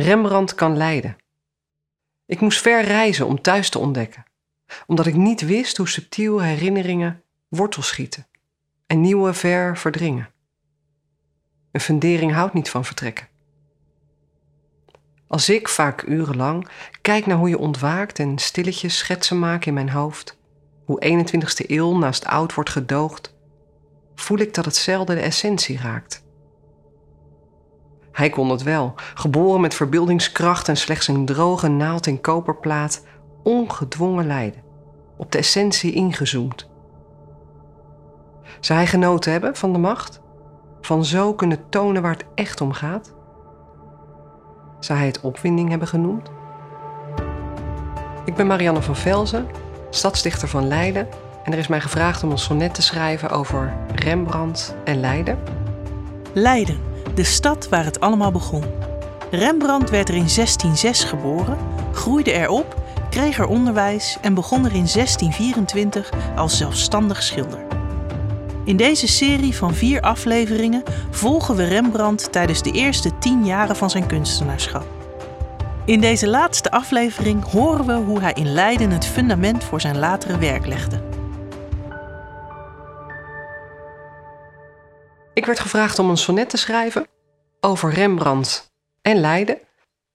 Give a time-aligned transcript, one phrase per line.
[0.00, 1.16] Rembrandt kan leiden.
[2.26, 4.24] Ik moest ver reizen om thuis te ontdekken,
[4.86, 8.26] omdat ik niet wist hoe subtiel herinneringen wortel schieten
[8.86, 10.28] en nieuwe ver verdringen.
[11.72, 13.28] Een fundering houdt niet van vertrekken.
[15.26, 16.68] Als ik, vaak urenlang,
[17.00, 20.38] kijk naar hoe je ontwaakt en stilletjes schetsen maak in mijn hoofd,
[20.84, 23.34] hoe 21ste eeuw naast oud wordt gedoogd,
[24.14, 26.22] voel ik dat het zelden de essentie raakt.
[28.20, 33.04] Hij kon het wel, geboren met verbeeldingskracht en slechts een droge naald in koperplaat,
[33.42, 34.62] ongedwongen lijden,
[35.16, 36.68] op de essentie ingezoomd.
[38.60, 40.20] Zou hij genoten hebben van de macht?
[40.80, 43.14] Van zo kunnen tonen waar het echt om gaat?
[44.80, 46.30] Zou hij het opwinding hebben genoemd?
[48.24, 49.46] Ik ben Marianne van Velzen,
[49.90, 51.08] stadsdichter van Leiden
[51.44, 55.38] en er is mij gevraagd om een sonnet te schrijven over Rembrandt en Leiden.
[56.32, 58.64] Leiden, de stad waar het allemaal begon.
[59.30, 61.58] Rembrandt werd er in 1606 geboren,
[61.92, 67.58] groeide erop, kreeg er onderwijs en begon er in 1624 als zelfstandig schilder.
[68.64, 73.90] In deze serie van vier afleveringen volgen we Rembrandt tijdens de eerste tien jaren van
[73.90, 74.86] zijn kunstenaarschap.
[75.84, 80.38] In deze laatste aflevering horen we hoe hij in Leiden het fundament voor zijn latere
[80.38, 81.00] werk legde.
[85.34, 87.06] Ik werd gevraagd om een sonnet te schrijven
[87.60, 89.58] over Rembrandt en Leiden.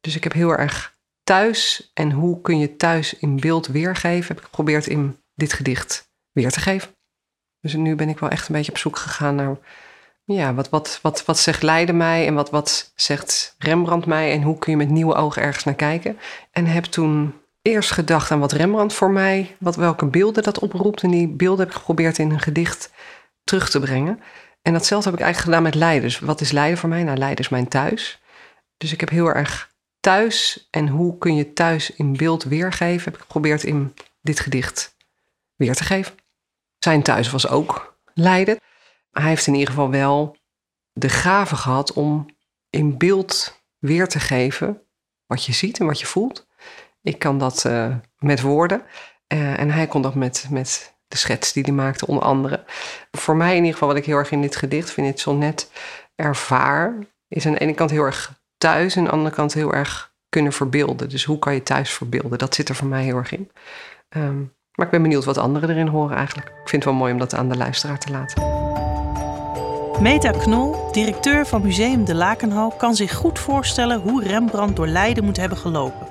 [0.02, 4.38] Dus ik heb heel erg thuis en hoe kun je thuis in beeld weergeven, heb
[4.38, 6.90] ik geprobeerd in dit gedicht weer te geven.
[7.62, 9.58] Dus nu ben ik wel echt een beetje op zoek gegaan naar,
[10.24, 14.42] ja, wat, wat, wat, wat zegt Leiden mij en wat, wat zegt Rembrandt mij en
[14.42, 16.18] hoe kun je met nieuwe ogen ergens naar kijken.
[16.52, 21.04] En heb toen eerst gedacht aan wat Rembrandt voor mij, wat, welke beelden dat oproept.
[21.04, 22.92] En die beelden heb ik geprobeerd in een gedicht
[23.44, 24.20] terug te brengen.
[24.66, 26.02] En datzelfde heb ik eigenlijk gedaan met Leiden.
[26.02, 27.04] Dus wat is Leiden voor mij?
[27.04, 28.22] Nou, Leiden is mijn thuis.
[28.78, 33.14] Dus ik heb heel erg thuis en hoe kun je thuis in beeld weergeven, heb
[33.14, 34.96] ik geprobeerd in dit gedicht
[35.56, 36.16] weer te geven.
[36.78, 38.60] Zijn thuis was ook Leiden.
[39.12, 40.38] Hij heeft in ieder geval wel
[40.94, 42.26] de gave gehad om
[42.70, 44.82] in beeld weer te geven
[45.26, 46.48] wat je ziet en wat je voelt.
[47.02, 48.82] Ik kan dat uh, met woorden
[49.34, 52.64] uh, en hij kon dat met, met de schets die hij maakte, onder andere.
[53.12, 55.72] Voor mij in ieder geval, wat ik heel erg in dit gedicht vind, dit sonnet
[56.16, 56.94] ervaar,
[57.28, 60.14] is aan de ene kant heel erg thuis en aan de andere kant heel erg
[60.30, 61.10] kunnen verbeelden.
[61.10, 62.38] Dus hoe kan je thuis verbeelden?
[62.38, 63.52] Dat zit er voor mij heel erg in.
[64.10, 66.48] Um, maar ik ben benieuwd wat anderen erin horen eigenlijk.
[66.48, 68.44] Ik vind het wel mooi om dat aan de luisteraar te laten.
[70.02, 75.24] Meta Knol, directeur van Museum de Lakenhal, kan zich goed voorstellen hoe Rembrandt door Leiden
[75.24, 76.05] moet hebben gelopen.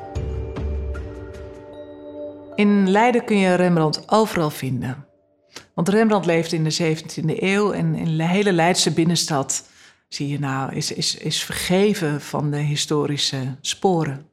[2.55, 5.07] In Leiden kun je Rembrandt overal vinden.
[5.75, 9.69] Want Rembrandt leefde in de 17e eeuw en in de hele Leidse binnenstad
[10.09, 14.27] zie je nou, is, is, is vergeven van de historische sporen.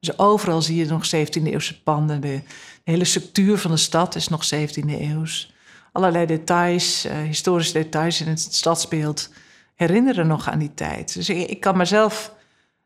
[0.00, 2.20] Dus overal zie je nog 17e-eeuwse panden.
[2.20, 2.40] De,
[2.84, 5.54] hele structuur van de stad is nog 17e eeuws.
[5.92, 9.30] Allerlei details, uh, historische details in het stadsbeeld
[9.74, 11.14] herinneren nog aan die tijd.
[11.14, 12.34] Dus ik, ik kan mezelf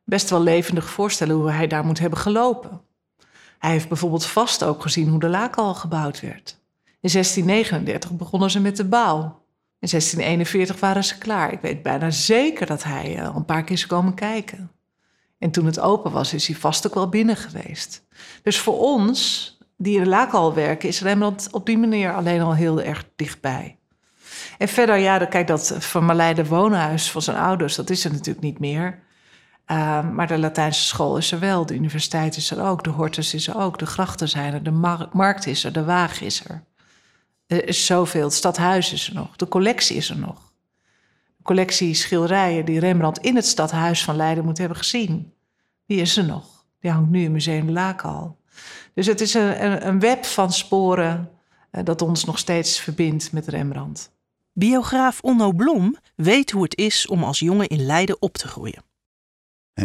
[0.05, 2.89] best wel levendig voorstellen hoe hij daar moet hebben gelopen.
[3.61, 6.59] Hij heeft bijvoorbeeld vast ook gezien hoe de Laken al gebouwd werd.
[6.85, 9.21] In 1639 begonnen ze met de bouw.
[9.79, 11.53] In 1641 waren ze klaar.
[11.53, 14.71] Ik weet bijna zeker dat hij uh, een paar keer is komen kijken.
[15.39, 18.07] En toen het open was, is hij vast ook wel binnen geweest.
[18.43, 22.41] Dus voor ons, die in de laak al werken, is Rembrandt op die manier alleen
[22.41, 23.79] al heel erg dichtbij.
[24.59, 28.59] En verder, ja, kijk, dat vermaleide woonhuis van zijn ouders, dat is er natuurlijk niet
[28.59, 29.03] meer.
[29.71, 33.35] Uh, maar de Latijnse school is er wel, de universiteit is er ook, de hortus
[33.35, 36.45] is er ook, de grachten zijn er, de mar markt is er, de waag is
[36.45, 36.65] er.
[37.47, 40.51] Er is zoveel, het stadhuis is er nog, de collectie is er nog
[41.43, 45.33] collectie schilderijen die Rembrandt in het stadhuis van Leiden moet hebben gezien.
[45.87, 46.65] Die is er nog.
[46.81, 48.39] Die hangt nu in Museum Laakal.
[48.95, 51.31] Dus het is een, een web van sporen
[51.73, 54.11] uh, dat ons nog steeds verbindt met Rembrandt.
[54.53, 58.83] Biograaf Onno Blom weet hoe het is om als jongen in Leiden op te groeien.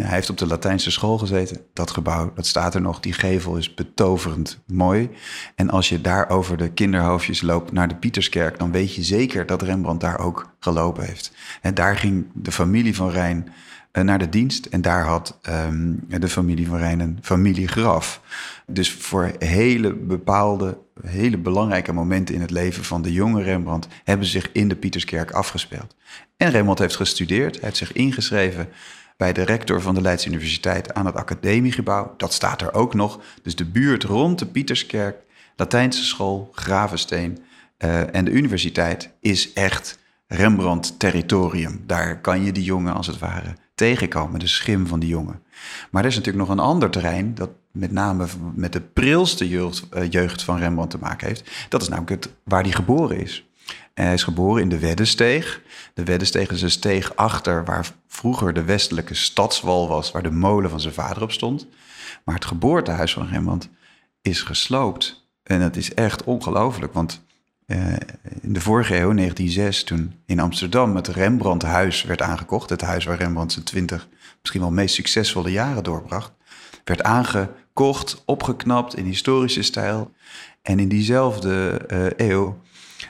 [0.02, 1.62] Hij heeft op de Latijnse school gezeten.
[1.74, 3.00] Dat gebouw, dat staat er nog.
[3.00, 5.10] Die gevel is betoverend mooi.
[5.56, 8.60] En als je daar over de kinderhoofdjes loopt naar de Pieterskerk...
[8.60, 11.32] dan weet je zeker dat Rembrandt daar ook gelopen heeft.
[11.62, 13.50] En daar ging de familie van Rijn
[13.92, 14.66] eh, naar de dienst.
[14.66, 18.22] En daar had um, de familie van Rijn een familiegraf.
[18.68, 23.88] Dus voor hele bepaalde, hele belangrijke momenten in het leven van de jonge Rembrandt...
[24.04, 25.96] hebben zich in de Pieterskerk afgespeeld.
[26.38, 28.70] En Rembrandt heeft gestudeerd, hij heeft zich ingeschreven
[29.18, 32.14] bij de rector van de Leidse Universiteit aan het academiegebouw.
[32.18, 33.20] Dat staat er ook nog.
[33.42, 35.16] Dus de buurt rond de Pieterskerk,
[35.56, 37.38] Latijnse school, Gravensteen
[37.78, 41.84] uh, en de universiteit is echt Rembrandt-territorium.
[41.86, 45.42] Daar kan je die jongen als het ware tegenkomen, de schim van die jongen.
[45.92, 49.90] Maar er is natuurlijk nog een ander terrein dat met name met de prilste jeugd,
[49.90, 51.68] eh, jeugd van Rembrandt te maken heeft.
[51.70, 53.50] Dat is namelijk het, waar hij geboren is.
[54.04, 55.62] Hij is geboren in de Weddesteeg.
[55.94, 60.70] De Weddesteeg is een steeg achter waar vroeger de westelijke stadswal was, waar de molen
[60.70, 61.68] van zijn vader op stond.
[62.24, 63.70] Maar het geboortehuis van Rembrandt
[64.22, 65.28] is gesloopt.
[65.44, 67.24] En dat is echt ongelooflijk, want
[67.68, 67.94] uh,
[68.42, 73.18] in de vorige eeuw, 1906, toen in Amsterdam het Rembrandthuis werd aangekocht, het huis waar
[73.18, 74.08] Rembrandt zijn twintig
[74.40, 76.32] misschien wel meest succesvolle jaren doorbracht,
[76.84, 80.12] werd aangekocht, opgeknapt in historische stijl.
[80.62, 82.62] En in diezelfde uh, eeuw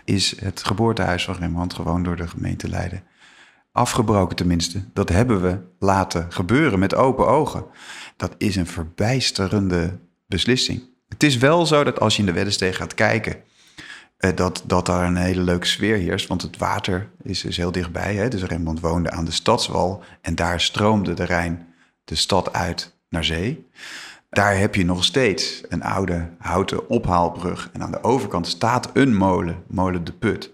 [0.05, 3.03] is het geboortehuis van Rembrandt gewoon door de gemeente Leiden
[3.75, 4.83] afgebroken tenminste.
[4.93, 7.65] Dat hebben we laten gebeuren met open ogen.
[8.17, 10.83] Dat is een verbijsterende beslissing.
[11.07, 13.35] Het is wel zo dat als je in de Weddesteeg gaat kijken,
[14.17, 16.27] eh, dat, dat daar een hele leuke sfeer heerst.
[16.27, 18.15] Want het water is dus heel dichtbij.
[18.15, 18.27] Hè?
[18.27, 21.67] Dus Rembrandt woonde aan de stadswal en daar stroomde de Rijn
[22.03, 23.67] de stad uit naar zee.
[24.35, 27.69] Daar heb je nog steeds een oude houten ophaalbrug.
[27.73, 30.53] En aan de overkant staat een molen, molen de Put.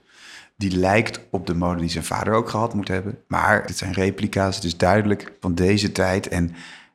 [0.58, 3.18] Die lijkt op de molen die zijn vader ook gehad moet hebben.
[3.28, 6.28] Maar het zijn replica's, het is duidelijk van deze tijd.
[6.28, 6.52] En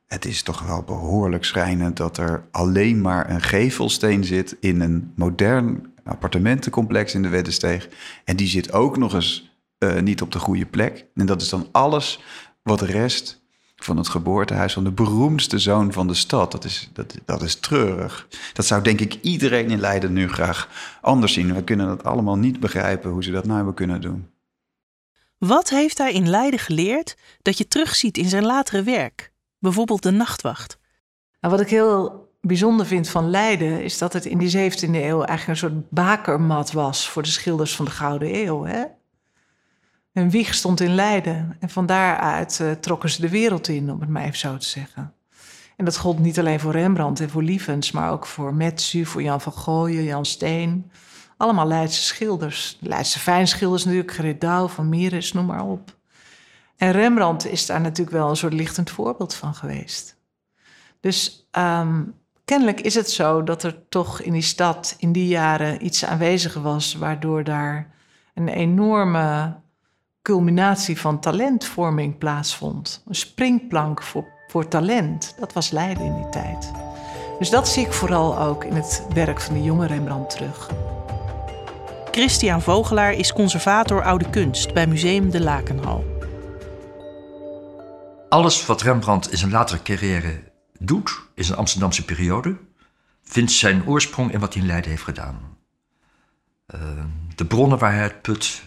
[0.07, 5.11] het is toch wel behoorlijk schrijnend dat er alleen maar een gevelsteen zit in een
[5.15, 7.89] modern appartementencomplex in de Weddesteeg.
[8.23, 11.05] En die zit ook nog eens uh, niet op de goede plek.
[11.15, 12.23] En dat is dan alles
[12.63, 13.45] wat rest
[13.83, 16.51] van het geboortehuis van de beroemdste zoon van de stad.
[16.51, 18.27] Dat is, dat, dat is treurig.
[18.53, 20.69] Dat zou denk ik iedereen in Leiden nu graag
[21.01, 21.53] anders zien.
[21.53, 24.29] We kunnen dat allemaal niet begrijpen hoe ze dat nou hebben kunnen doen.
[25.37, 29.31] Wat heeft hij in Leiden geleerd dat je terugziet in zijn latere werk?
[29.59, 30.77] Bijvoorbeeld de nachtwacht.
[31.41, 35.23] Nou, wat ik heel bijzonder vind van Leiden is dat het in die 17e eeuw
[35.23, 38.65] eigenlijk een soort bakermat was voor de schilders van de Gouden Eeuw.
[38.65, 38.83] Hè?
[40.17, 43.99] Hun wieg stond in Leiden en van daaruit uh, trokken ze de wereld in, om
[43.99, 45.13] het maar even zo te zeggen.
[45.75, 49.21] En dat gold niet alleen voor Rembrandt en voor Lievens, maar ook voor Metsu, voor
[49.21, 50.91] Jan van Gooien, Jan Steen.
[51.37, 52.77] Allemaal Leidse schilders.
[52.79, 55.95] De Leidse fijnschilders natuurlijk, Gerrit Douw, Van Mieris, noem maar op.
[56.77, 60.17] En Rembrandt is daar natuurlijk wel een soort lichtend voorbeeld van geweest.
[60.99, 62.13] Dus um,
[62.45, 66.53] kennelijk is het zo dat er toch in die stad in die jaren iets aanwezig
[66.53, 67.93] was, waardoor daar
[68.33, 69.55] een enorme
[70.27, 73.03] culminatie van talentvorming plaatsvond.
[73.07, 75.35] Een springplank voor, voor talent.
[75.39, 76.71] Dat was Leiden in die tijd.
[77.39, 80.69] Dus dat zie ik vooral ook in het werk van de jonge Rembrandt terug.
[82.11, 86.05] Christian Vogelaar is conservator oude kunst bij Museum de Lakenhal.
[88.29, 90.43] Alles wat Rembrandt in zijn latere carrière
[90.79, 92.57] doet in zijn Amsterdamse periode,
[93.23, 95.57] vindt zijn oorsprong in wat hij in Leiden heeft gedaan.
[96.75, 96.81] Uh,
[97.35, 98.66] de bronnen waar hij het put,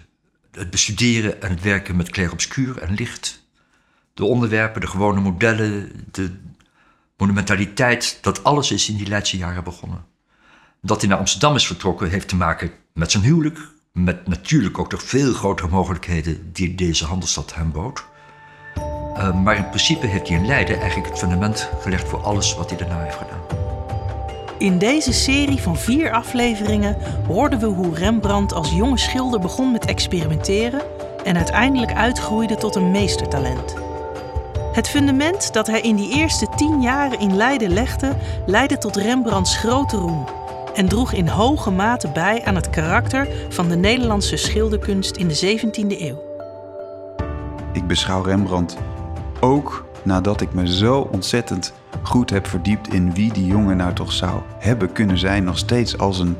[0.53, 3.43] het bestuderen en het werken met clair-obscuur en licht,
[4.15, 6.31] de onderwerpen, de gewone modellen, de
[7.17, 10.05] monumentaliteit, dat alles is in die Leidse jaren begonnen.
[10.83, 13.59] Dat hij naar Amsterdam is vertrokken heeft te maken met zijn huwelijk,
[13.93, 18.05] met natuurlijk ook de veel grotere mogelijkheden die deze handelsstad hem bood.
[18.77, 22.71] Uh, maar in principe heeft hij in Leiden eigenlijk het fundament gelegd voor alles wat
[22.71, 23.70] hij daarna heeft gedaan.
[24.61, 26.97] In deze serie van vier afleveringen
[27.27, 30.81] hoorden we hoe Rembrandt als jonge schilder begon met experimenteren
[31.25, 33.75] en uiteindelijk uitgroeide tot een meestertalent.
[34.73, 38.17] Het fundament dat hij in die eerste tien jaren in Leiden legde,
[38.47, 40.25] leidde tot Rembrandts grote roem
[40.75, 45.59] en droeg in hoge mate bij aan het karakter van de Nederlandse schilderkunst in de
[45.59, 46.23] 17e eeuw.
[47.73, 48.77] Ik beschouw Rembrandt
[49.41, 54.13] ook nadat ik me zo ontzettend goed heb verdiept in wie die jongen nou toch
[54.13, 56.37] zou hebben kunnen zijn, nog steeds als een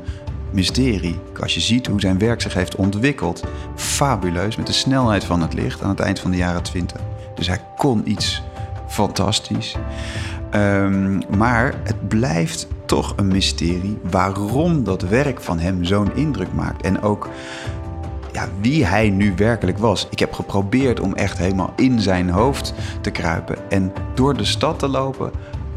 [0.51, 1.19] mysterie.
[1.41, 3.43] Als je ziet hoe zijn werk zich heeft ontwikkeld,
[3.75, 7.01] fabuleus met de snelheid van het licht aan het eind van de jaren 20.
[7.35, 8.41] Dus hij kon iets
[8.87, 9.75] fantastisch.
[10.55, 16.81] Um, maar het blijft toch een mysterie waarom dat werk van hem zo'n indruk maakt.
[16.81, 17.29] En ook
[18.31, 20.07] ja, wie hij nu werkelijk was.
[20.09, 24.79] Ik heb geprobeerd om echt helemaal in zijn hoofd te kruipen en door de stad
[24.79, 25.31] te lopen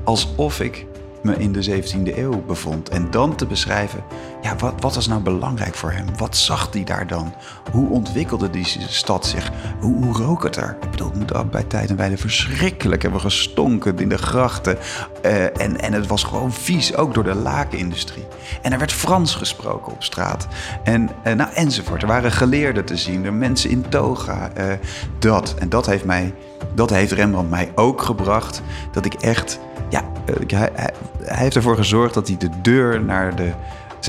[0.04, 0.86] alsof ik
[1.24, 2.88] me in de 17e eeuw bevond.
[2.88, 4.04] En dan te beschrijven,
[4.42, 6.06] ja, wat, wat was nou belangrijk voor hem?
[6.16, 7.34] Wat zag hij daar dan?
[7.70, 9.50] Hoe ontwikkelde die stad zich?
[9.80, 10.76] Hoe, rook het er?
[10.82, 14.78] Ik bedoel, het moet bij tijd en verschrikkelijk hebben gestonken in de grachten.
[15.24, 18.24] Uh, en, en het was gewoon vies, ook door de lakenindustrie.
[18.62, 20.46] En er werd Frans gesproken op straat.
[20.84, 22.02] En, uh, nou, enzovoort.
[22.02, 24.50] Er waren geleerden te zien, er mensen in toga.
[24.58, 24.64] Uh,
[25.18, 25.54] dat.
[25.58, 26.34] En dat heeft mij,
[26.74, 28.62] dat heeft Rembrandt mij ook gebracht.
[28.92, 30.02] Dat ik echt ja,
[30.46, 30.92] hij, hij,
[31.24, 33.52] heeft ervoor gezorgd dat hij de deur naar de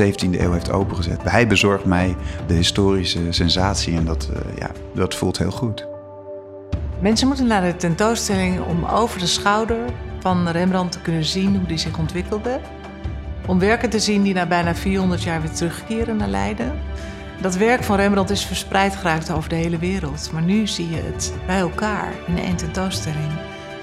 [0.01, 1.21] 17e eeuw heeft opengezet.
[1.23, 2.15] Hij bezorgt mij
[2.47, 5.87] de historische sensatie en dat, uh, ja, dat voelt heel goed.
[6.99, 9.77] Mensen moeten naar de tentoonstelling om over de schouder
[10.19, 12.59] van Rembrandt te kunnen zien hoe die zich ontwikkelde.
[13.47, 16.73] Om werken te zien die na bijna 400 jaar weer terugkeren naar Leiden.
[17.41, 20.29] Dat werk van Rembrandt is verspreid geraakt over de hele wereld.
[20.33, 23.31] Maar nu zie je het bij elkaar in één tentoonstelling.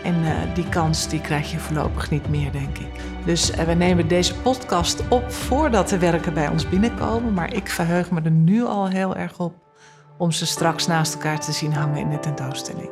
[0.03, 2.91] En uh, die kans die krijg je voorlopig niet meer, denk ik.
[3.25, 7.33] Dus uh, we nemen deze podcast op voordat de werken bij ons binnenkomen.
[7.35, 9.55] Maar ik verheug me er nu al heel erg op
[10.19, 12.91] om ze straks naast elkaar te zien hangen in de tentoonstelling.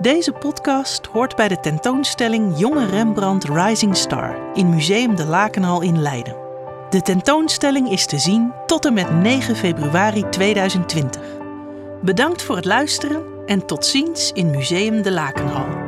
[0.00, 6.02] Deze podcast hoort bij de tentoonstelling Jonge Rembrandt Rising Star in Museum de Lakenhal in
[6.02, 6.36] Leiden.
[6.90, 11.22] De tentoonstelling is te zien tot en met 9 februari 2020.
[12.02, 15.85] Bedankt voor het luisteren en tot ziens in Museum de Lakenhal.